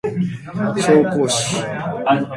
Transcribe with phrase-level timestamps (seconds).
[0.81, 2.27] 紹興酒